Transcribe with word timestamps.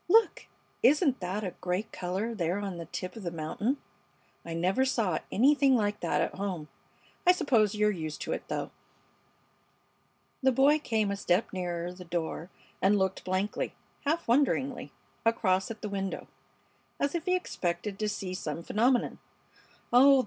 "Look! 0.07 0.47
Isn't 0.81 1.19
that 1.19 1.43
a 1.43 1.53
great 1.61 1.91
color 1.91 2.33
there 2.33 2.57
on 2.57 2.77
the 2.77 2.87
tip 2.87 3.15
of 3.15 3.21
the 3.21 3.29
mountain? 3.29 3.77
I 4.43 4.55
never 4.55 4.83
saw 4.83 5.19
anything 5.31 5.75
like 5.75 5.99
that 5.99 6.21
at 6.21 6.33
home. 6.33 6.69
I 7.27 7.31
suppose 7.33 7.75
you're 7.75 7.91
used 7.91 8.19
to 8.21 8.31
it, 8.31 8.47
though." 8.47 8.71
The 10.41 10.51
boy 10.51 10.79
came 10.79 11.11
a 11.11 11.15
step 11.15 11.53
nearer 11.53 11.93
the 11.93 12.03
door 12.03 12.49
and 12.81 12.97
looked 12.97 13.23
blankly, 13.23 13.75
half 14.03 14.27
wonderingly, 14.27 14.91
across 15.23 15.69
at 15.69 15.83
the 15.83 15.87
window, 15.89 16.27
as 16.99 17.13
if 17.13 17.25
he 17.25 17.35
expected 17.35 17.99
to 17.99 18.09
see 18.09 18.33
some 18.33 18.63
phenomenon. 18.63 19.19
"Oh! 19.93 20.19